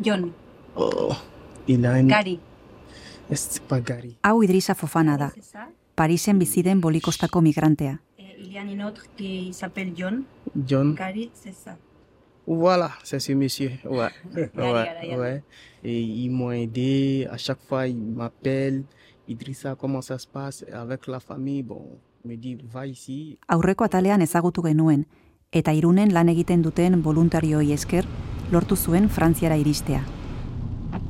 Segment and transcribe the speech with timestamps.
[0.00, 0.32] Jon,
[0.76, 1.16] Oh,
[1.66, 2.08] Ilan.
[2.08, 2.38] Gari.
[3.30, 4.16] Ez pagari.
[4.22, 5.30] Hau Idrisa Fofana da.
[5.94, 7.98] Parisen bizi den bolikostako migrantea.
[8.18, 10.24] Et il y a un autre qui s'appelle John.
[10.66, 10.94] John.
[10.94, 11.76] Gary, c'est ça.
[12.46, 13.72] Voilà, c'est ce monsieur.
[13.84, 14.10] Ouais.
[14.34, 15.42] Ouais, ouais.
[15.82, 17.26] Et ils m'ont aidé.
[17.30, 18.84] À chaque fois, ils m'appellent.
[19.28, 21.62] Idrissa, comment ça se passe avec la famille?
[21.62, 23.38] Bon, il me dit, va ici.
[23.48, 25.02] Aurreko atalean ezagutu genuen,
[25.50, 28.06] eta irunen lan egiten duten voluntarioi esker,
[28.50, 30.02] lortu zuen Frantziara iristea.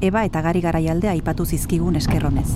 [0.01, 2.49] Eba eta gari garaialdea aipatu zizkigun eskerronez.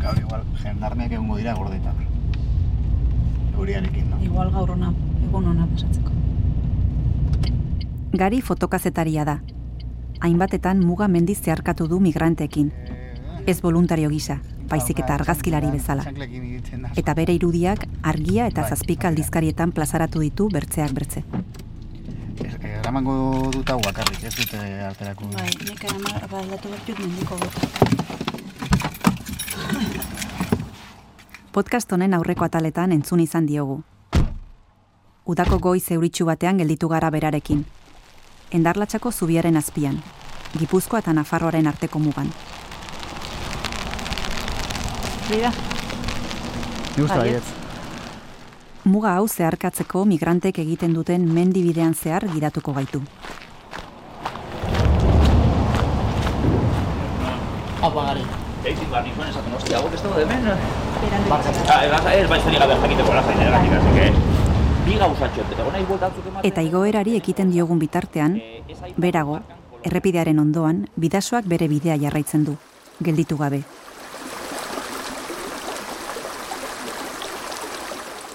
[0.00, 2.04] Gaur igual, jendarmeak egongo dira gordetan.
[3.56, 4.20] Euriarekin, no?
[4.24, 4.92] Igual gaur ona,
[5.28, 6.10] egun ona pasatzeko.
[8.12, 9.40] Gari fotokazetaria da.
[10.20, 12.72] Hainbatetan muga mendiz zeharkatu du migranteekin.
[13.46, 16.04] Ez voluntario gisa, baizik eta argazkilari bezala.
[16.96, 21.24] Eta bere irudiak argia eta zazpika aldizkarietan plazaratu ditu bertzeak bertze.
[22.44, 25.26] Ez- Eramango dut hau bakarrik, ez dute alterako.
[25.34, 27.36] Bai, nik ama baldatu bertut mendiko.
[31.52, 33.82] Podcast honen aurreko ataletan entzun izan diogu.
[35.26, 37.64] Udako goiz euritsu batean gelditu gara berarekin.
[38.50, 40.00] Endarlatxako zubiaren azpian,
[40.58, 42.30] Gipuzkoa eta Nafarroaren arteko mugan.
[45.30, 45.52] Bida,
[46.96, 47.16] Baietz.
[47.16, 47.48] baietz.
[48.90, 52.98] Muga hau zeharkatzeko migrantek egiten duten mendi bidean zehar gidatuko gaitu.
[57.80, 58.24] Apa gari.
[58.64, 60.56] Eitzin behar nizuen esaten, hostia, hau ez dago berandu
[61.70, 64.08] Ah, ez, ez baiz gabe jakiteko la zain eratik, así que...
[64.88, 66.50] Bi gauzatxo, eta gona igualtatzuk ematen...
[66.50, 68.40] Eta igoerari ekiten diogun bitartean,
[68.96, 69.38] berago,
[69.84, 72.56] errepidearen ondoan, bidasoak bere bidea jarraitzen du,
[73.00, 73.62] gelditu gabe.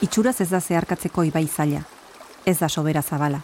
[0.05, 1.79] Itxuraz ez da zeharkatzeko ibai zaila,
[2.45, 3.39] ez da sobera zabala.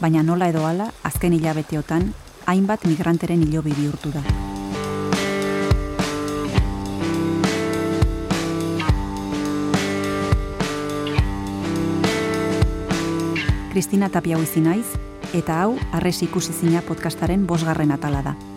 [0.00, 2.06] Baina nola edo hala, azken hilabeteotan,
[2.48, 4.22] hainbat migranteren hilobi bihurtu da.
[13.74, 14.86] Kristina Tapia naiz,
[15.34, 18.53] eta hau arres ikusi zina podcastaren bosgarren atala da.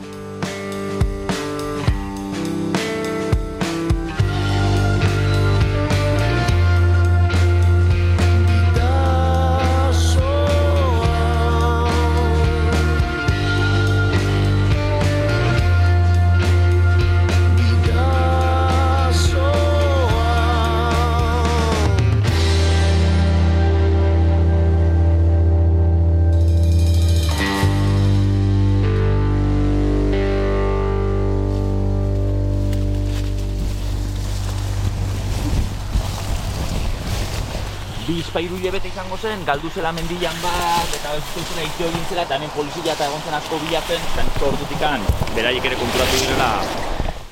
[39.18, 42.94] Izango zen, galdu zela mendian bat, eta ez zela itio egin zela, eta hemen polizia
[42.94, 45.02] eta egon zen asko bilatzen, eta nik ordutikan,
[45.36, 46.62] beraiek ere konturatu direla,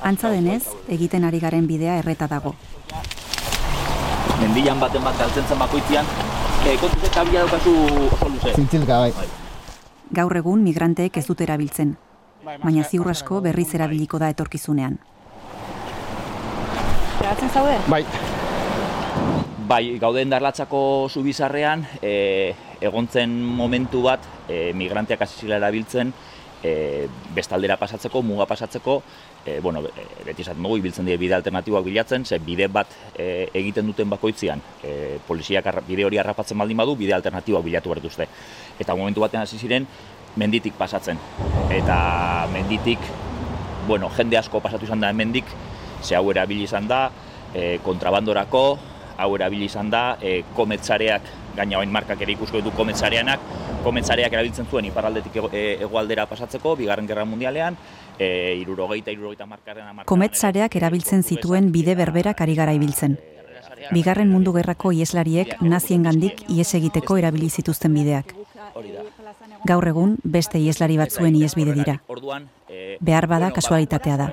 [0.02, 2.56] Antza denez, egiten ari garen bidea erreta dago.
[4.40, 6.06] mendian baten bat galtzen zen bakoitzean,
[6.66, 7.74] e, kontuz eta bila daukazu
[8.12, 8.54] oso luze.
[8.54, 9.14] Zintzilka, bai.
[10.12, 11.96] Gaur egun migranteek ez dute erabiltzen,
[12.44, 15.00] baina ziur asko berriz erabiliko da etorkizunean.
[17.20, 17.80] Geratzen zaude?
[17.88, 18.04] Bai.
[19.66, 22.54] Bai, gauden darlatzako zubizarrean, e,
[22.86, 26.12] egontzen momentu bat, e, migranteak hasi zila erabiltzen,
[26.62, 29.00] e, bestaldera pasatzeko, muga pasatzeko,
[29.42, 33.50] e, bueno, e, beti esaten dugu, ibiltzen dira bide alternatiboak bilatzen, ze bide bat e,
[33.58, 38.04] egiten duten bakoitzean, e, poliziak arra- bide hori harrapatzen baldin badu, bide alternatiboak bilatu behar
[38.04, 38.30] dituzte.
[38.78, 39.88] Eta momentu batean hasi ziren,
[40.36, 41.18] menditik pasatzen.
[41.74, 43.00] Eta menditik,
[43.88, 45.46] bueno, jende asko pasatu izan da mendik,
[46.04, 47.08] ze hau erabili izan da,
[47.54, 53.40] e, kontrabandorako, hau erabili izan da, e, kometzareak, gaina hain markak ere ikusko ditu kometzareanak,
[53.84, 57.78] kometzareak erabiltzen zuen iparraldetik ego, e, hegoaldera pasatzeko, bigarren gerra mundialean,
[58.20, 63.18] e, irurogeita, irurogeita markarren amarkadan Kometzareak erabiltzen zituen bide berberak ari gara ibiltzen.
[63.94, 68.34] Bigarren mundu gerrako ieslariek naziengandik ies egiteko erabili zituzten bideak.
[69.66, 72.00] Gaur egun beste ieslari batzuen iesbide dira.
[72.70, 74.30] E, Behar bada ba, kasualitatea da.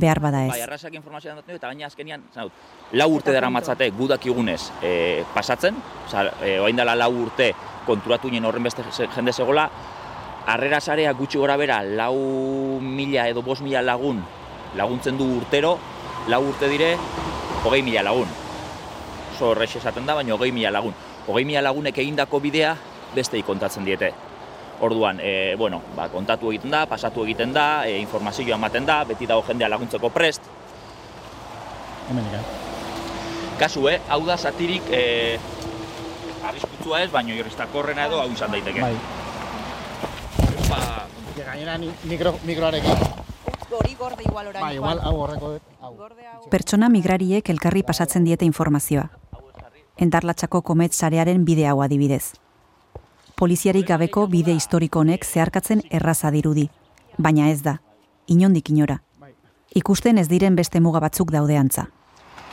[0.00, 0.64] Behar bada Bai, ez.
[0.64, 2.52] arrasak informazioa dut, eta gaina azkenian, zaut,
[2.92, 5.76] lau urte dara matzate gudakigunez e, pasatzen,
[6.06, 7.52] oza, e, oain dela lau urte
[7.86, 9.68] konturatu nien horren beste jende zegola,
[10.46, 14.22] harrera sarea gutxi gora bera lau mila edo bost mila lagun
[14.76, 15.78] laguntzen du urtero,
[16.28, 16.94] lau urte dire,
[17.64, 18.28] hogei mila lagun.
[19.34, 20.94] Oso esaten da, baina hogei mila lagun.
[21.26, 22.76] Hogei mila lagunek egindako bidea
[23.14, 24.12] bestei kontatzen diete.
[24.80, 29.28] Orduan, e, bueno, ba, kontatu egiten da, pasatu egiten da, e, informazioa ematen da, beti
[29.28, 30.48] dago jendea laguntzeko prest.
[32.08, 32.24] Hemen.
[33.60, 34.00] Kasu, eh?
[34.08, 35.36] hau da zatirik eh,
[36.48, 38.80] arriskutsua ez, baino irristakorrena edo hau izan daiteke.
[38.80, 38.96] Bai.
[40.70, 40.80] Ba,
[41.44, 41.76] Gainera
[42.08, 43.04] mikro, mikroarekin.
[43.70, 44.64] Hori gorde igual orain.
[44.64, 45.52] Bai, igual hau horreko.
[45.80, 45.92] Hau.
[46.50, 49.10] Pertsona migrariek elkarri pasatzen diete informazioa.
[50.00, 52.32] Endarlatxako komet sarearen bide hau adibidez.
[53.40, 56.66] Poliziarik gabeko bide historiko honek zeharkatzen erraza dirudi,
[57.16, 57.78] baina ez da,
[58.28, 58.98] inondik inora.
[59.80, 61.86] Ikusten ez diren beste muga batzuk daude antza.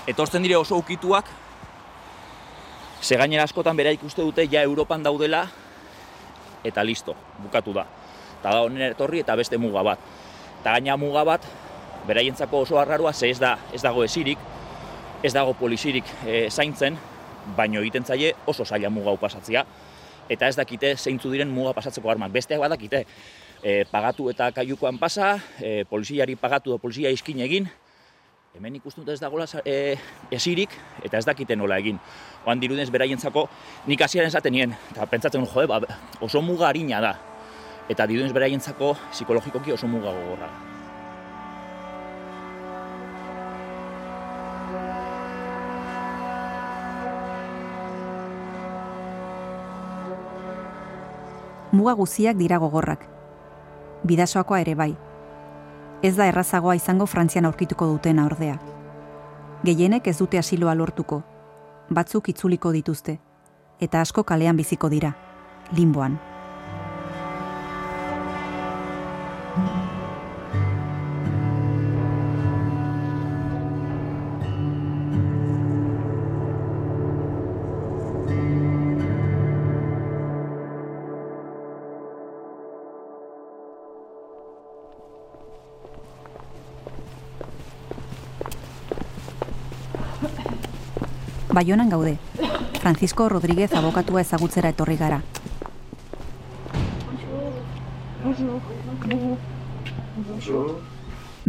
[0.07, 1.25] etortzen dire oso ukituak,
[3.01, 5.48] ze gainera askotan bera ikuste dute ja Europan daudela,
[6.63, 7.86] eta listo, bukatu da.
[8.39, 10.00] Eta da honen etorri eta beste muga bat.
[10.62, 11.42] Eta gaina muga bat,
[12.07, 14.39] beraientzako oso arraroa, ze ez, da, ez dago esirik,
[15.22, 16.98] ez dago polizirik e, zaintzen,
[17.57, 19.66] baino egiten zaie oso zaila muga pasatzea,
[20.29, 22.31] eta ez dakite zeintzu diren muga pasatzeko armak.
[22.31, 23.03] Besteak badakite,
[23.63, 27.69] e, pagatu eta kaiukoan pasa, e, poliziari pagatu da polizia iskin egin,
[28.57, 29.95] hemen ikusten dut ez dagoela e,
[30.33, 30.74] esirik
[31.06, 32.00] eta ez dakite nola egin.
[32.45, 33.47] Oan dirudez beraientzako
[33.88, 35.81] nik hasieran esaten nien, eta pentsatzen jode, ba,
[36.21, 37.18] oso muga harina da.
[37.88, 40.67] Eta dirudez beraientzako psikologikoki oso muga gogorra.
[51.77, 53.03] Muga guziak dira gogorrak.
[54.09, 54.95] Bidasoakoa ere bai.
[56.01, 58.56] Ez da errazagoa izango Frantzian aurkituko dutena ordea.
[59.68, 61.21] Gehienek ez dute asiloa lortuko.
[61.94, 63.19] Batzuk itzuliko dituzte.
[63.79, 65.13] Eta asko kalean biziko dira.
[65.77, 66.18] Limboan.
[91.57, 92.19] Baionan gaude.
[92.81, 95.24] Francisco Rodríguez abokatua ezagutzera etorri gara.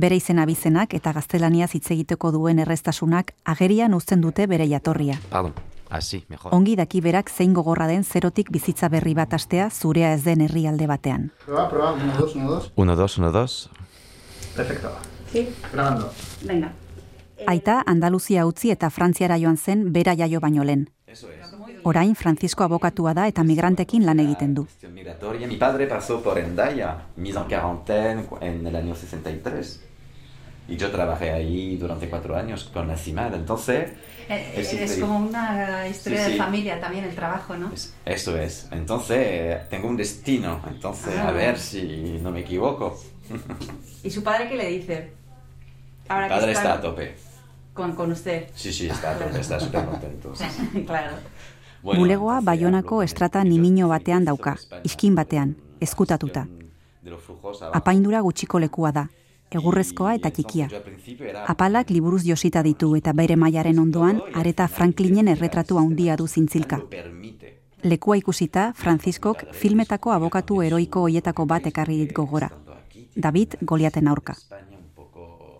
[0.00, 5.18] Bere izena bizenak eta gaztelaniaz hitz egiteko duen errestasunak agerian uzten dute bere jatorria.
[5.28, 5.52] Pardon.
[5.90, 6.56] Así, mejor.
[6.56, 10.88] Ongi daki berak zein gogorra den zerotik bizitza berri bat astea zurea ez den herrialde
[10.88, 11.30] batean.
[11.44, 12.72] Proba, proba, uno, dos, uno, dos.
[12.76, 13.62] Uno, dos, uno, dos.
[14.56, 14.96] Perfecto.
[15.32, 15.50] Sí.
[15.70, 16.14] Grabando.
[16.44, 16.72] Venga.
[17.46, 20.90] Aita Andaluzia utzi eta Frantziara joan zen bera jaio baino lehen.
[21.06, 21.38] Eso es.
[21.84, 24.66] Orain Francisco abokatua da eta migrantekin lan egiten du.
[25.48, 29.84] Mi padre pasó por Endaya, mise en cuarentaine en el año 63.
[30.68, 33.34] Y yo trabajé ahí durante cuatro años con la CIMAD.
[33.36, 33.90] Entonces,
[34.28, 35.00] Es es increíble.
[35.00, 36.38] como una historia Sí, de sí.
[36.38, 37.72] familia también el trabajo, ¿no?
[37.72, 38.68] es- eso es.
[38.70, 40.60] Entonces, eh, tengo un destino.
[40.68, 41.28] Entonces, Ah.
[41.28, 43.00] a ver si no me equivoco.
[44.04, 45.12] ¿Y su padre qué le dice?
[46.08, 47.14] Ahora Mi padre que está a tope.
[47.78, 48.50] Con, con usted.
[48.54, 49.16] Sí, sí, está.
[49.38, 50.32] Está súper contento.
[50.86, 51.16] claro.
[51.82, 56.48] Bueno, Bulegoa Baionako estrata sobre batean dauka, iskin batean, ezkutatuta.
[57.06, 57.70] abajo.
[57.72, 59.08] Apaindura gutxiko lekua da,
[59.50, 60.68] egurrezkoa eta txikia.
[61.46, 66.80] Apalak liburuz josita ditu eta bere mailaren ondoan areta Franklinen erretratu handia du zintzilka.
[67.84, 72.50] Lekua ikusita, Franziskok filmetako abokatu heroiko hoietako bat ekarri dit gogora.
[73.14, 74.34] David Goliaten aurka.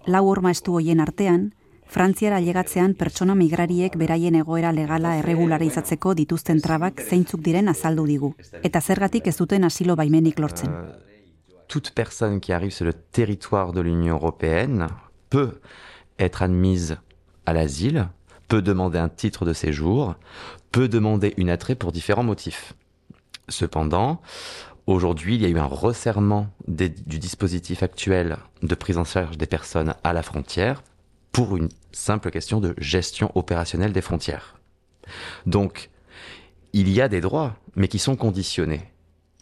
[0.07, 1.53] Lau horma estu hoien artean,
[1.89, 8.35] Frantziara llegatzean pertsona migrariek beraien egoera legala erregularizatzeko dituzten trabak zeintzuk diren azaldu digu.
[8.63, 8.81] Eta
[9.65, 10.71] asilo baimenik lortzen.
[11.69, 14.89] toute personne qui arrive sur le territoire de l'Union européenne
[15.31, 15.61] peut
[16.19, 16.97] être admise
[17.47, 18.09] à l'asile,
[18.49, 20.15] peut demander un titre de séjour,
[20.73, 22.73] peut demander une attrait pour différents motifs.
[23.49, 24.21] Cependant,
[24.87, 29.47] aujourd'hui, il y a eu un resserrement du dispositif actuel de prise en charge des
[29.47, 30.83] personnes à la frontière
[31.39, 34.57] pour une simple question de gestion opérationnelle des frontières.
[35.47, 35.89] Donc,
[36.73, 38.91] il y a des droits, mais qui sont conditionnés.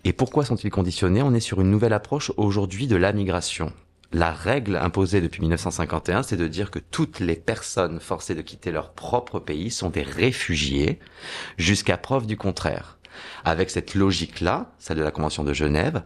[0.04, 1.22] Et pourquoi sont-ils conditionnés?
[1.22, 3.72] On est sur une nouvelle approche aujourd'hui de la migration.
[4.12, 8.72] La règle imposée depuis 1951, c'est de dire que toutes les personnes forcées de quitter
[8.72, 10.98] leur propre pays sont des réfugiés
[11.56, 12.95] jusqu'à preuve du contraire.
[13.44, 16.02] Avec cette logique-là, celle de la Convention de Genève,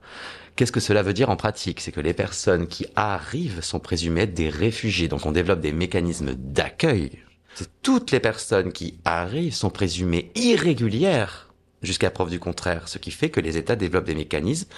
[0.56, 1.80] qu'est-ce que cela veut dire en pratique?
[1.80, 5.08] C'est que les personnes qui arrivent sont présumées être des réfugiés.
[5.08, 7.10] Donc on développe des mécanismes d'accueil.
[7.82, 11.50] Toutes les personnes qui arrivent sont présumées irrégulières
[11.82, 14.68] jusqu'à preuve du contraire, ce qui fait que les États développent des mécanismes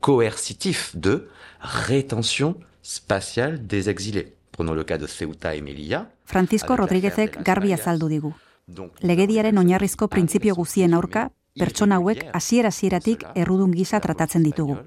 [0.00, 1.28] coercitifs de
[1.60, 4.34] rétention spatiale des exilés.
[4.52, 6.10] Prenons le cas de Ceuta et Melilla.
[6.24, 8.32] Francisco Rodríguezek garbi azaldu digu.
[8.68, 14.78] Donc, Legediaren oinarrizko printzipio guzien aurka, pertsona hauek hasiera hasieratik errudun gisa tratatzen ditugu.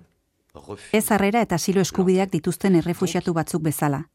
[0.95, 4.05] Ez harrera eta asilo eskubideak dituzten errefuxiatu batzuk bezala.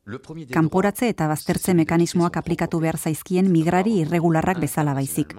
[0.53, 5.35] Kanporatze eta baztertze mekanismoak aplikatu behar zaizkien migrari irregularrak bezala baizik.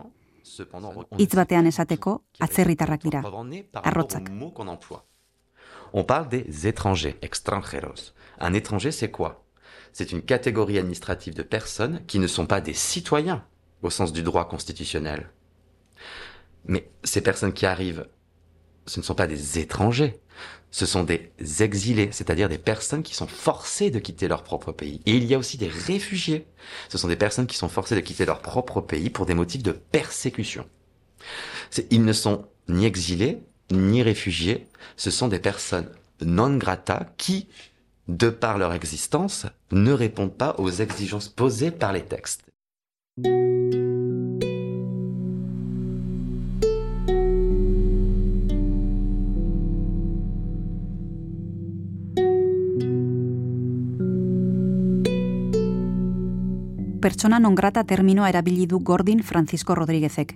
[1.18, 3.24] Hitz batean esateko, atzerritarrak dira.
[3.84, 4.30] Arrotzak.
[5.94, 8.14] On parle des étrangers, extranjeros.
[8.40, 9.46] Un étranger, c'est quoi
[9.92, 13.44] C'est une catégorie administrative de personnes qui ne sont pas des citoyens
[13.82, 15.30] au sens du droit constitutionnel.
[16.66, 18.08] Mais ces personnes qui arrivent,
[18.86, 20.20] ce ne sont pas des étrangers,
[20.72, 25.02] ce sont des exilés, c'est-à-dire des personnes qui sont forcées de quitter leur propre pays.
[25.06, 26.48] Et il y a aussi des réfugiés.
[26.90, 29.64] Ce sont des personnes qui sont forcées de quitter leur propre pays pour des motifs
[29.64, 30.66] de persécution.
[31.90, 33.40] Ils ne sont ni exilés,
[33.70, 35.90] ni réfugiés, ce sont des personnes
[36.22, 37.48] non grata qui,
[38.08, 42.46] de par leur existence, ne répondent pas aux exigences posées par les textes.
[57.02, 60.36] Pertsona non grata terminoa erabili du Gordin Francisco Rodríguezek.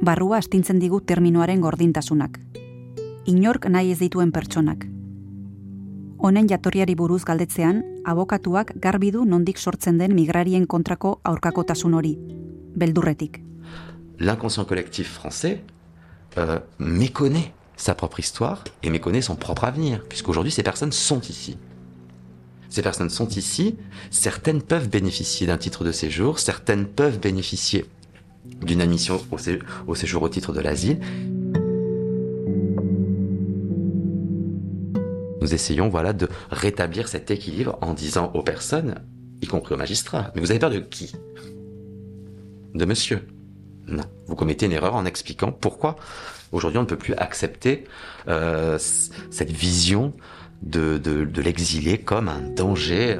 [0.00, 2.38] Barrua astintzen digu terminoaren gordintasunak.
[3.26, 4.86] Inork nahi ez dituen pertsonak.
[6.18, 12.14] Honen jatorriari buruz galdetzean, abokatuak garbi du nondik sortzen den migrarien kontrako aurkakotasun hori,
[12.76, 13.42] beldurretik.
[14.18, 15.64] L'inconscient collectif français
[16.38, 21.56] euh, méconnaît sa propre histoire et méconnaît son propre avenir, puisqu'aujourd'hui ces personnes sont ici.
[22.68, 23.76] Ces personnes sont ici,
[24.10, 27.86] certaines peuvent bénéficier d'un titre de séjour, certaines peuvent bénéficier
[28.62, 29.20] d'une admission
[29.86, 31.00] au, séjour au titre de l'asile.
[35.40, 38.96] Nous essayons voilà de rétablir cet équilibre en disant aux personnes,
[39.40, 41.12] y compris aux magistrats, mais vous avez peur de qui?
[42.74, 43.26] De monsieur.
[43.86, 45.96] Non, vous commettez une erreur en expliquant pourquoi
[46.52, 47.84] aujourd'hui on ne peut plus accepter
[48.28, 50.12] euh, cette vision
[50.62, 53.18] de, de, de l'exilé comme un danger.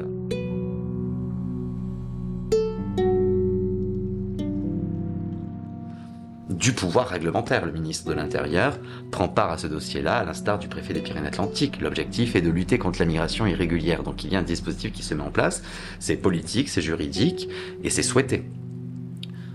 [6.59, 7.65] du pouvoir réglementaire.
[7.65, 8.77] Le ministre de l'Intérieur
[9.11, 11.79] prend part à ce dossier-là, à l'instar du préfet des Pyrénées-Atlantiques.
[11.79, 14.03] L'objectif est de lutter contre la migration irrégulière.
[14.03, 15.63] Donc il y a un dispositif qui se met en place.
[15.99, 17.49] C'est politique, c'est juridique
[17.83, 18.43] et c'est souhaité.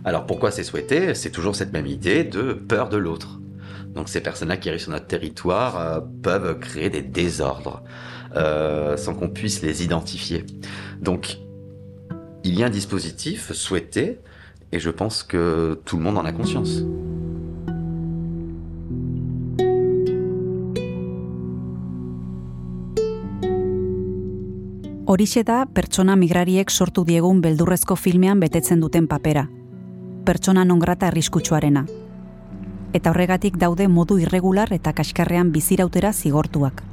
[0.04, 1.14] Alors pourquoi c'est souhaité?
[1.14, 3.38] C'est toujours cette même idée de peur de l'autre.
[3.94, 7.82] Donc ces personnes-là qui arrivent sur notre territoire euh, peuvent créer des désordres
[8.36, 10.44] euh, sans qu'on puisse les identifier.
[11.00, 11.38] Donc
[12.42, 14.20] il y a un dispositif souhaité
[14.72, 16.82] et je pense que tout le monde en a conscience.
[25.06, 29.44] Horixe da pertsona migrariek sortu diegun beldurrezko filmean betetzen duten papera.
[30.24, 31.84] Pertsona non grata arriskutsuarena,
[32.94, 36.84] eta horregatik daude modu irregular eta kaskarrean bizirautera zigortuak.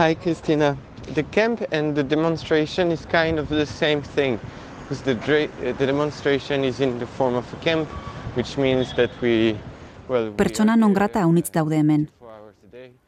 [0.00, 0.89] Hi, Christina.
[1.14, 4.38] The camp and the demonstration is kind of the same thing
[4.82, 5.14] because the,
[5.78, 7.88] the demonstration is in the form of a camp
[8.34, 9.56] which means that we
[10.08, 12.08] well, Pertsona non grata unitz daude hemen.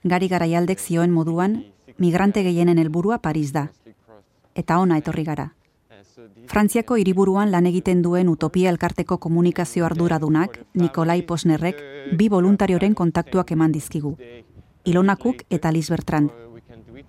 [0.04, 1.64] Gari garaialdek zioen moduan,
[1.98, 3.68] migrante gehienen helburua Paris da.
[4.54, 5.52] Eta ona etorri gara.
[6.46, 11.82] Frantziako hiriburuan lan egiten duen Utopia elkarteko komunikazio arduradunak, Nikolai Posnerrek,
[12.18, 14.16] bi voluntarioren kontaktuak eman dizkigu.
[14.84, 16.30] Ilonakuk eta Liz Bertrand,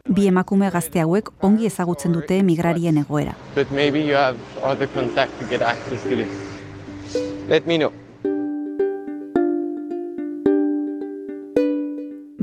[0.10, 3.34] bi emakume gazte hauek ongi ezagutzen dute migrarien egoera.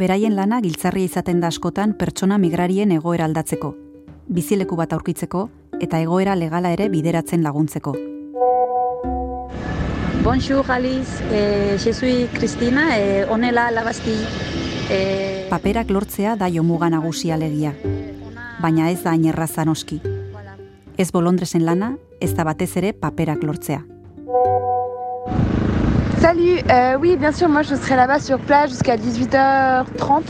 [0.00, 3.74] Beraien lana giltzarria izaten da askotan pertsona migrarien egoera aldatzeko,
[4.28, 5.48] bizileku bat aurkitzeko
[5.80, 7.96] eta egoera legala ere bideratzen laguntzeko.
[10.24, 14.16] Bonjour Alice, eh, je suis Cristina, eh, onela labasti.
[14.90, 15.39] Eh...
[15.50, 17.72] Paperak lortzea da jomuga nagusia legia,
[18.62, 19.12] baina ez da
[21.12, 22.94] bolondresen lana, ez da batez ere.
[26.20, 30.22] Salut, euh, oui, bien sûr, moi je serai là-bas sur plage jusqu'à 18h30.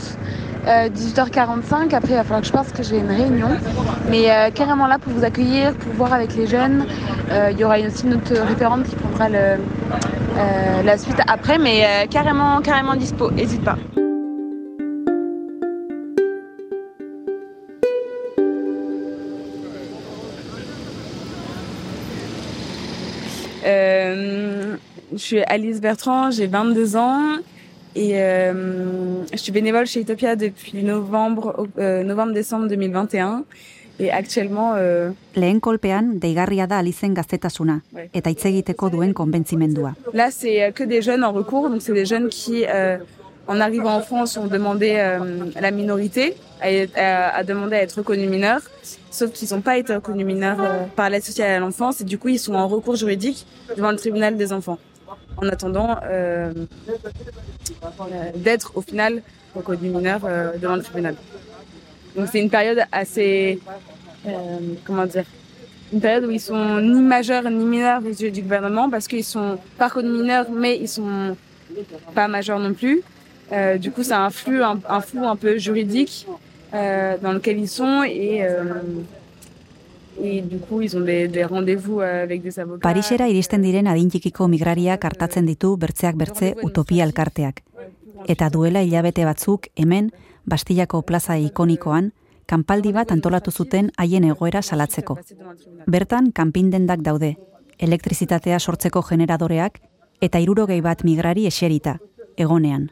[0.67, 1.93] Euh, 18h45.
[1.93, 3.49] Après, il va falloir que je pense que j'ai une réunion.
[4.09, 6.85] Mais euh, carrément là pour vous accueillir, pour voir avec les jeunes.
[7.31, 9.57] Euh, il y aura aussi une autre référente qui prendra euh,
[10.83, 11.57] la suite après.
[11.57, 13.31] Mais euh, carrément, carrément dispo.
[13.31, 13.77] N'hésite pas.
[23.63, 24.75] Euh,
[25.13, 27.37] je suis Alice Bertrand, j'ai 22 ans
[27.95, 33.43] et euh, je suis bénévole chez Utopia depuis novembre, euh, novembre-décembre 2021.
[33.99, 37.81] Et actuellement, euh, Lehen kolpean, deigarria da Alizen gaztetasuna,
[38.17, 39.91] eta hitz egiteko duen konbentzimendua.
[40.13, 41.69] là, c'est euh, que des jeunes en recours.
[41.69, 42.97] Donc, c'est des jeunes qui, euh,
[43.47, 47.93] en arrivant en France, ont demandé euh, la minorité, à, à, à demander à être
[47.97, 48.61] reconnus mineurs,
[49.09, 52.01] sauf qu'ils n'ont pas été reconnus mineurs euh, par l'aide sociale à l'enfance.
[52.01, 53.45] Et du coup, ils sont en recours juridique
[53.75, 54.77] devant le tribunal des enfants.
[55.37, 56.53] En attendant euh,
[58.35, 59.21] d'être au final
[59.55, 61.15] reconnus mineurs euh, devant le tribunal.
[62.15, 63.59] Donc c'est une période assez,
[64.27, 64.31] euh,
[64.85, 65.23] comment dire,
[65.93, 69.23] une période où ils sont ni majeurs ni mineurs aux yeux du gouvernement parce qu'ils
[69.23, 71.35] sont pas reconnus mineurs mais ils sont
[72.13, 73.01] pas majeurs non plus.
[73.51, 76.25] Euh, du coup, ça influe un, un flou un peu juridique
[76.73, 78.81] euh, dans lequel ils sont et euh,
[80.21, 82.81] et du coup ils ont des, rendez-vous euh, avec des avocats.
[82.81, 87.63] Parisera iristen diren adin txikiko migrariak hartatzen ditu bertzeak bertze utopia elkarteak.
[88.29, 90.11] Eta duela hilabete batzuk hemen,
[90.45, 92.11] Bastillako plaza ikonikoan,
[92.45, 95.17] kanpaldi bat antolatu zuten haien egoera salatzeko.
[95.87, 97.35] Bertan, kanpindendak daude,
[97.79, 99.79] elektrizitatea sortzeko generadoreak
[100.21, 101.97] eta irurogei bat migrari eserita,
[102.37, 102.89] egonean.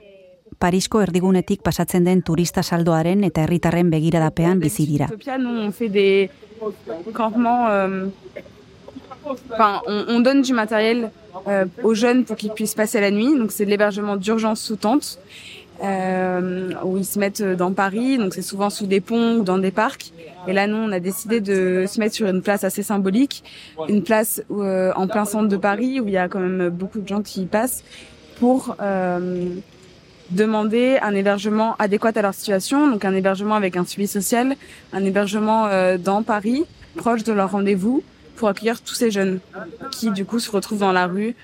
[0.60, 5.08] Parisko erdigunetik pasatzen den turista saldoaren eta herritarren begiradapean bizi dira.
[5.38, 6.30] On fait des
[7.14, 7.68] campements.
[7.70, 8.08] euh,
[9.52, 11.12] Enfin, on, on donne du matériel
[11.48, 13.38] euh, aux jeunes pour qu'ils puissent passer la nuit.
[13.38, 15.20] Donc, c'est de l'hébergement d'urgence sous tente,
[15.84, 18.18] euh, où ils se mettent dans Paris.
[18.18, 20.14] Donc, c'est souvent sous des ponts ou dans des parcs.
[20.48, 23.44] Et là, nous, on a décidé de se mettre sur une place assez symbolique,
[23.88, 26.70] une place où, euh, en plein centre de Paris, où il y a quand même
[26.70, 27.84] beaucoup de gens qui y passent,
[28.40, 29.50] pour euh,
[30.32, 34.56] demander un hébergement adéquat à leur situation, donc un hébergement avec un suivi social,
[34.94, 38.04] un hébergement euh, dans Paris, proche de leur rendez-vous,
[38.36, 39.40] pour accueillir tous ces jeunes
[39.92, 41.36] qui du coup se retrouvent dans la rue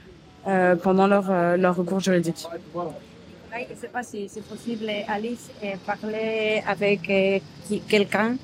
[0.47, 2.45] euh, pendant leur, euh, leur recours juridique.
[3.53, 7.39] Je ne sais pas si c'est possible, Alice, euh, parler avec euh,
[7.87, 8.35] quelqu'un,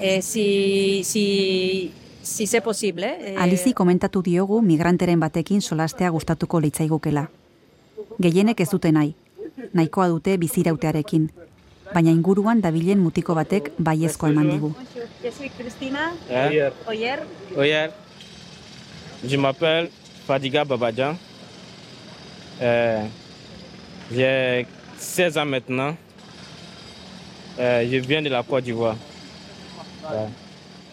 [0.00, 1.90] euh, si, si,
[2.22, 3.04] si c'est possible.
[3.38, 7.26] Alizi komentatu diogu migranteren batekin solastea gustatuko litzaigukela.
[8.20, 9.14] Gehienek ez dute nahi,
[9.72, 11.28] nahikoa dute bizirautearekin,
[11.94, 14.72] baina inguruan dabilen mutiko batek baiezkoa eman digu.
[14.74, 16.72] Bonjour, je suis Christina Hein?
[16.88, 17.18] Oyer.
[17.56, 17.90] Oyer,
[19.24, 19.90] je m'appelle
[20.26, 21.16] Fadiga Babadjan.
[22.62, 23.04] Euh,
[24.12, 24.66] J'ai
[24.98, 25.96] 16 ans maintenant.
[27.58, 28.96] Euh, je viens de la Côte d'Ivoire.
[30.10, 30.28] Ouais.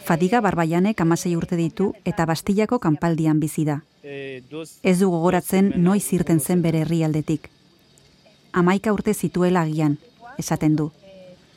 [0.06, 3.80] Fadiga barbaianek amasei urte ditu eta Bastillako kanpaldian bizi da.
[4.04, 7.50] Ez du gogoratzen noiz irten zen bere herrialdetik.
[8.54, 9.96] Amaika urte zituela agian,
[10.40, 10.90] esaten du.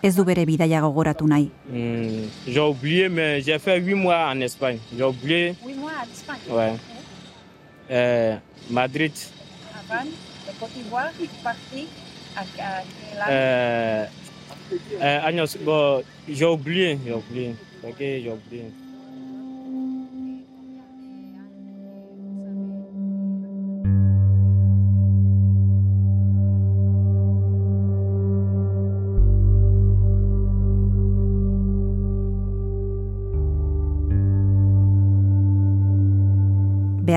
[0.04, 1.48] Ez du bere bidaia gogoratu nahi.
[1.70, 4.78] Hmm, j'ai oublié, mais j'ai fait 8 mois en Espagne.
[4.96, 5.54] J'ai oublié.
[5.64, 6.40] Oui, moi, à l'Espagne.
[6.50, 6.74] Ouais.
[7.90, 8.36] Euh,
[8.70, 9.12] Madrid.
[9.90, 11.86] Avant, de Côte d'Ivoire, je suis partie
[12.36, 12.40] à,
[13.22, 14.06] à Euh,
[15.00, 17.54] euh, Agnos, bon, j'ai oublié, j'ai oublié.
[17.82, 18.64] Ok, j'ai oublié.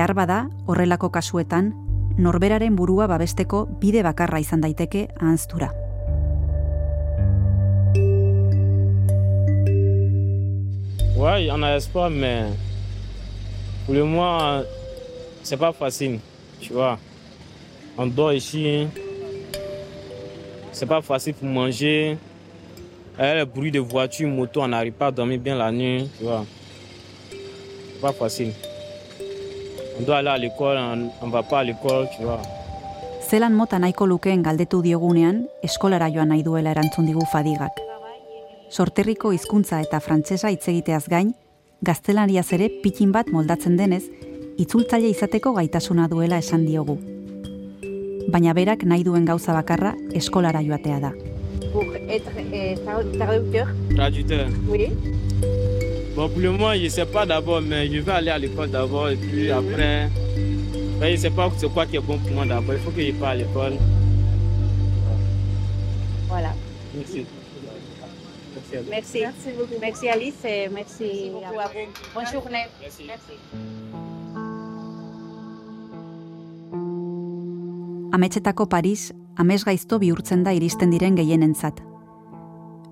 [0.08, 1.66] Behar bada, horrelako kasuetan,
[2.16, 5.68] norberaren burua babesteko bide bakarra izan daiteke ahanztura.
[11.12, 12.56] Ouais, en a espoir, mais
[13.84, 14.62] pour le moment,
[15.42, 16.20] c'est pas facile,
[16.58, 16.98] tu vois.
[17.98, 18.88] On dort ici,
[20.72, 22.16] c'est pas facile pour manger.
[23.18, 26.24] Et le bruit de voiture, moto, on n'arrive pas à dormir bien la nuit, tu
[26.24, 26.46] vois.
[27.30, 28.54] C'est pas facile.
[29.98, 32.40] On doit aller à l'école, on, on va pas à l'école, tu vois.
[33.28, 37.82] Zelan mota nahiko lukeen galdetu diogunean, eskolara joan nahi duela erantzun digu fadigak.
[38.70, 41.34] Sorterriko hizkuntza eta frantsesa hitz egiteaz gain,
[41.84, 44.04] gaztelaniaz ere pitin bat moldatzen denez,
[44.58, 46.96] itzultzaile izateko gaitasuna duela esan diogu.
[48.32, 51.12] Baina berak nahi duen gauza bakarra eskolara joatea da.
[51.72, 52.76] Pour être euh,
[53.18, 54.48] traducteur Traducteur.
[54.68, 54.88] Oui.
[56.18, 58.70] Bon, pour le moment, je ne sais pas d'abord, mais je vais aller à l'école
[58.70, 60.10] d'abord et puis après.
[60.98, 62.74] Ben, je ne sais pas c'est quoi qui est bon pour moi d'abord.
[62.74, 63.74] Il faut que je parte à l'école.
[66.26, 66.54] Voilà.
[66.92, 67.24] Merci.
[68.90, 69.20] Merci.
[69.20, 69.80] Merci beaucoup.
[69.80, 71.78] Merci Alice et merci à vous.
[72.12, 72.66] Bonne journée.
[72.80, 73.04] Merci.
[78.10, 81.87] Ametsetako Paris, amesgaizto bihurtzen da iristen diren gehienentzat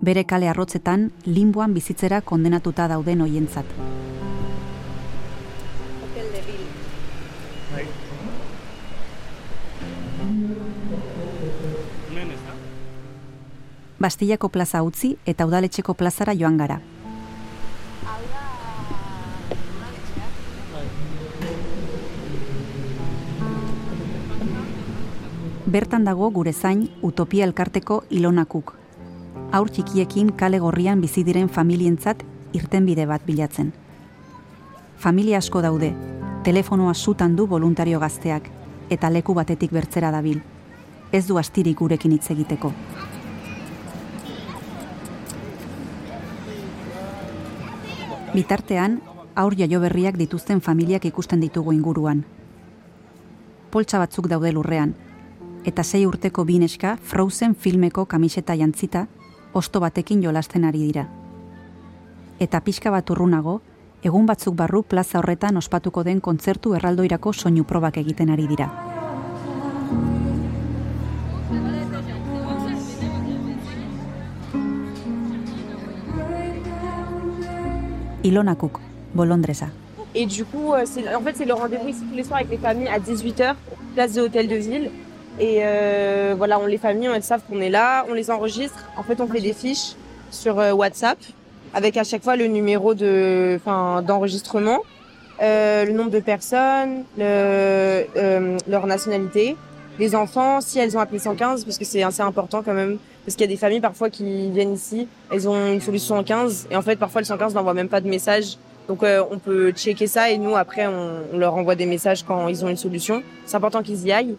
[0.07, 3.66] bere kale arrotzetan limboan bizitzera kondenatuta dauden hoientzat.
[6.03, 6.71] Hotel de Ville.
[7.73, 7.87] Bai.
[13.99, 16.79] Bastillako plaza utzi eta udaletxeko plazara joan gara.
[25.66, 28.77] Bertan dago gure zain Utopia Elkarteko Ilonakuk,
[29.57, 32.21] Aur txikiekin kale gorrian bizi diren familientzat
[32.59, 33.71] irtenbide bat bilatzen.
[35.01, 35.95] Familia asko daude,
[36.45, 38.51] telefonoa sutan du voluntario gazteak,
[38.90, 40.42] eta leku batetik bertzera dabil.
[41.11, 42.75] Ez du astirik gurekin hitz egiteko.
[48.37, 49.01] Bitartean,
[49.35, 52.27] aur jaio berriak dituzten familiak ikusten ditugu inguruan.
[53.71, 54.92] Poltsa batzuk daude lurrean,
[55.64, 59.09] eta sei urteko bineska Frozen filmeko kamiseta jantzita,
[59.52, 61.06] osto batekin jolasten ari dira.
[62.40, 63.61] Eta pixka bat urrunago,
[64.02, 68.70] egun batzuk barru plaza horretan ospatuko den kontzertu erraldoirako soinu probak egiten ari dira.
[78.22, 78.80] Ilona Cook,
[79.14, 79.68] Bolondresa.
[80.14, 82.56] Et du coup, euh, c'est- en fait, c'est le rendez-vous tous les soirs avec les
[82.59, 83.54] familles à 18h,
[83.94, 84.90] place de l'hôtel de ville.
[85.38, 88.85] Et euh, voilà, on les familles, elles savent qu'on est là, on les enregistre.
[88.96, 89.94] En fait, on fait des fiches
[90.31, 91.18] sur euh, WhatsApp
[91.75, 94.81] avec à chaque fois le numéro de, d'enregistrement,
[95.42, 98.07] euh, le nombre de personnes, le,
[98.66, 99.57] leur nationalité,
[99.99, 102.96] les enfants, si elles ont appelé 115, parce que c'est assez important quand même,
[103.27, 106.68] parce qu'il y a des familles parfois qui viennent ici, elles ont une solution 115,
[106.70, 108.57] et en fait parfois le 115 n'envoie même pas de message.
[108.88, 112.64] Donc on peut checker ça et nous après on leur envoie des messages quand ils
[112.64, 113.22] ont une solution.
[113.44, 114.37] C'est important qu'ils y aillent.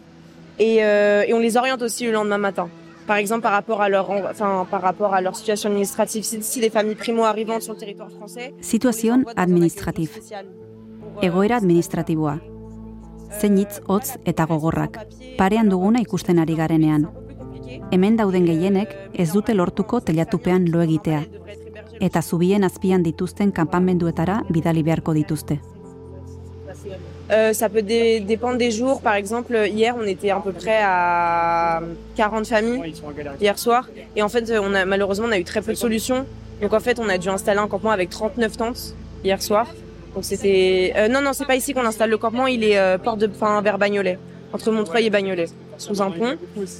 [0.58, 2.68] Et, euh, et on les oriente aussi le lendemain matin.
[3.06, 6.24] Par exemple par rapport à leur, en- enfin par rapport à leur situation administrative.
[6.24, 10.18] Si, si les familles primo arrivantes sur le territoire français, Situazion administratif.
[11.22, 12.38] Egoera administratiboa.
[13.40, 14.98] Zein hitz hotz eta gogorrak.
[15.38, 17.08] Parean duguna ikusten ari garenean.
[17.92, 21.22] Hemen dauden gehienek ez dute lortuko telatupean lo egitea.
[22.00, 25.60] Eta zubien azpian dituzten kanpamenduetara bidali beharko dituzte.
[27.30, 29.00] Euh, ça peut dé- dépendre des jours.
[29.02, 31.80] Par exemple, hier, on était à peu près à
[32.16, 32.80] 40 familles
[33.40, 33.88] hier soir.
[34.16, 36.24] Et en fait, on a, malheureusement, on a eu très peu de solutions.
[36.62, 39.66] Donc en fait, on a dû installer un campement avec 39 tentes hier soir.
[40.14, 40.92] Donc c'était...
[40.96, 42.46] euh, non, non, c'est pas ici qu'on installe le campement.
[42.46, 44.18] Il est euh, porte de fin vers Bagnolet,
[44.52, 46.36] entre Montreuil et Bagnolet, sous un pont.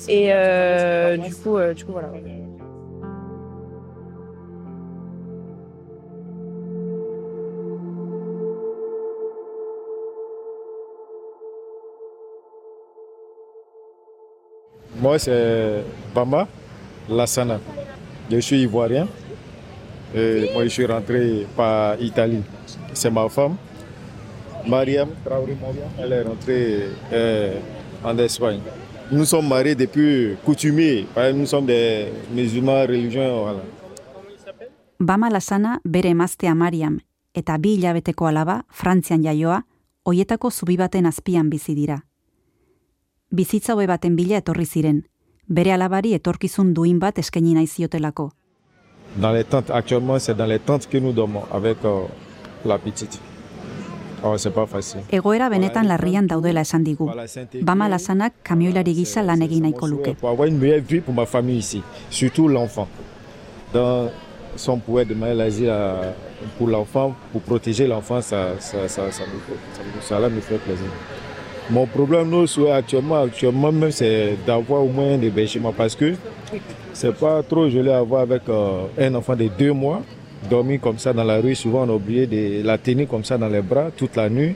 [0.09, 2.09] Et euh, du coup, euh, du coup, voilà.
[15.09, 16.47] Moi, c'est Bamba
[17.09, 17.59] Lassana.
[18.31, 19.09] Je suis ivoirien.
[20.15, 22.43] Et moi, je suis rentré par Italie.
[22.93, 23.57] C'est ma femme,
[24.67, 25.57] Mariam Traoré.
[25.99, 27.55] Elle est rentrée euh,
[28.05, 28.61] en Espagne.
[29.11, 33.31] Nous sommes mariés depuis que Nous sommes des musulmans religieux.
[33.33, 33.63] Voilà.
[35.01, 36.99] Bama lasana bere emaztea Mariam
[37.35, 39.63] eta bi hilabeteko alaba Frantzian jaioa,
[40.05, 42.03] hoietako zubi baten azpian bizi dira.
[43.31, 45.03] Bizitza hobe baten bila etorri ziren,
[45.49, 48.31] bere alabari etorkizun duin bat eskaini nahi ziotelako.
[49.17, 52.05] Dans les tentes, actuellement, c'est dans les tentes que nous dormons avec euh,
[52.65, 53.21] la petite.
[54.25, 55.01] Oh, c'est pas facile.
[55.13, 57.11] Egoera benetan larrian daudela esan digu.
[57.63, 60.15] Bama lasanak kamioilari gisa lan egin nahiko luke.
[60.19, 62.89] Pour avoir une meilleure vie pour ma famille ici, surtout l'enfant.
[63.75, 64.11] Donc,
[64.57, 65.73] si on pouvait demander l'asile
[66.57, 70.89] pour l'enfant, pour protéger l'enfant, ça, ça, ça, ça, me, ferait plaisir.
[71.71, 76.15] Mon problème, nous, actuellement, actuellement même, c'est d'avoir au moins un hébergement parce que
[76.95, 80.01] c'est pas trop joli à avoir avec euh, un enfant de deux mois,
[80.49, 81.55] dormir comme ça dans la rue.
[81.55, 84.55] Souvent, on a oublié de la tenir comme ça dans les bras toute la nuit.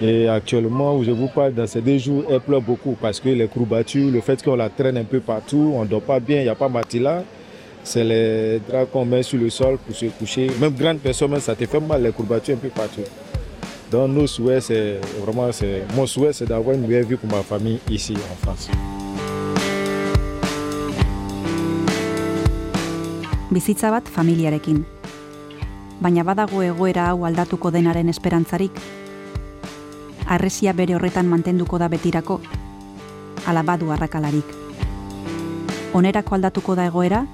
[0.00, 3.28] Et actuellement, où je vous parle, dans ces deux jours, elle pleure beaucoup parce que
[3.28, 6.38] les courbatures, le fait qu'on la traîne un peu partout, on ne dort pas bien,
[6.40, 7.22] il n'y a pas matelas.
[7.84, 10.50] C'est les draps qu'on met sur le sol pour se coucher.
[10.60, 13.02] Même grande personne, ça te fait mal, les courbatures un peu partout.
[13.92, 15.50] Donc, nos souhaits, c'est vraiment,
[15.94, 18.70] mon souhait, c'est d'avoir une meilleure vie pour ma famille ici en France.
[23.50, 24.80] Bizitza bat familiarekin.
[26.00, 28.80] Baina badago egoera hau aldatuko denaren esperantzarik?
[30.26, 32.40] Arresia bere horretan mantenduko da betirako?
[33.46, 34.56] Ala badu arrakalarik.
[35.92, 37.26] Onerako aldatuko da egoera?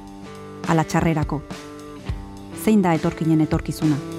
[0.66, 1.42] Ala txarrerako.
[2.64, 4.17] Zein da etorkinen etorkizuna?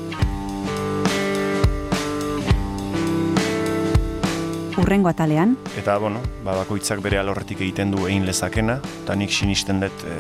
[4.80, 9.82] Urrengo atalean, Eta, bueno, ba, bakoitzak bere alorretik egiten du egin lezakena, eta nik sinisten
[9.84, 10.16] dut e,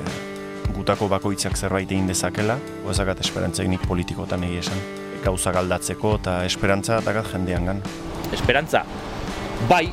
[0.76, 4.84] gutako bakoitzak zerbait egin dezakela, oezakat esperantzaik nik politikotan egia esan.
[5.24, 7.82] Gauzak aldatzeko eta esperantza dakat jendean gan.
[8.36, 8.84] Esperantza,
[9.72, 9.86] bai,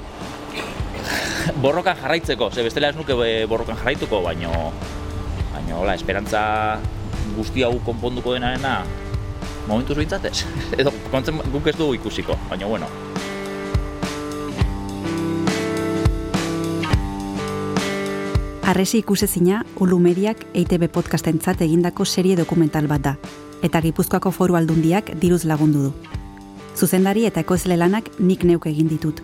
[1.63, 4.53] borrokan jarraitzeko, ze bestela ez nuke eh, borrokan jarraituko, baino,
[5.55, 6.43] baino hola, esperantza
[7.39, 8.81] guzti hau konponduko denarena
[9.69, 10.41] momentuz behintzatez.
[10.81, 13.06] Edo kontzen guk ez dugu ikusiko, baina bueno.
[18.67, 23.13] Arresi ikusezina, Ulu Mediak EITB podcastentzat egindako serie dokumental bat da,
[23.63, 25.93] eta Gipuzkoako foru aldundiak diruz lagundu du.
[26.75, 29.23] Zuzendari eta ekoizle lanak nik neuk egin ditut.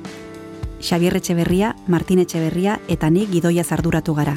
[0.79, 4.37] Xabier Etxeberria, Martin Etxeberria eta nik gidoia zarduratu gara.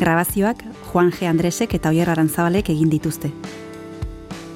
[0.00, 1.28] Grabazioak Juan G.
[1.28, 3.28] Andresek eta Oier Arantzabalek egin dituzte.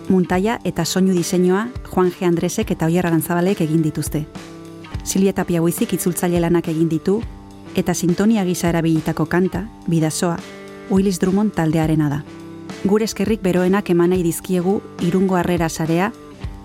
[0.09, 2.25] Muntaia eta soinu diseinua Juan G.
[2.25, 4.25] Andresek eta Oier Arantzabalek egin dituzte.
[5.05, 7.21] Silvia Tapia Buizik itzultzaile lanak egin ditu,
[7.75, 10.39] eta sintonia gisa erabilitako kanta, bidasoa,
[10.91, 12.23] Willis Drummond taldearena da.
[12.85, 16.13] Gure eskerrik beroenak emanai dizkiegu irungo harrera sarea,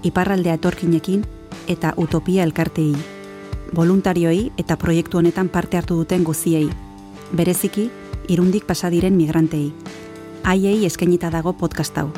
[0.03, 1.23] iparraldea etorkinekin
[1.67, 2.93] eta utopia elkartei.
[3.75, 6.69] Voluntarioi eta proiektu honetan parte hartu duten guziei.
[7.31, 7.89] Bereziki,
[8.27, 9.73] irundik pasadiren migrantei.
[10.43, 12.09] Haiei eskainita dago podcast hau.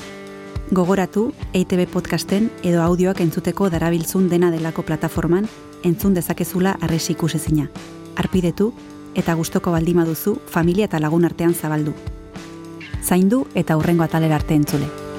[0.71, 5.49] Gogoratu, EITB podcasten edo audioak entzuteko darabiltzun dena delako plataforman
[5.83, 7.67] entzun dezakezula arresi ikusezina
[8.15, 8.71] arpidetu
[9.15, 11.93] eta gustoko baldima duzu familia eta lagun artean zabaldu.
[13.03, 15.10] Zaindu eta hurrengo atalera arte entzule.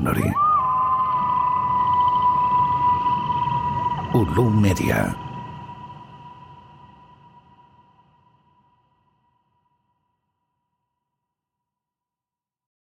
[0.00, 0.32] Entzun hori.
[4.14, 5.19] Ulu Media.